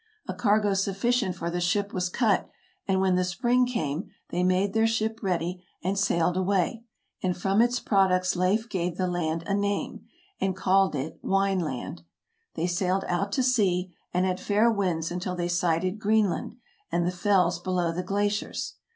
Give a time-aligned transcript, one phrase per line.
[0.27, 2.49] A cargo sufficient for the ship was cut,
[2.87, 6.81] and when the spring came they made their ship ready, and sailed away;
[7.21, 10.03] and from its products Leif gave the land a name,
[10.39, 12.01] and called it Wineland.
[12.55, 16.55] They sailed out to sea, and had fair winds until they sighted Greenland
[16.91, 18.77] and the fells below the glaciers.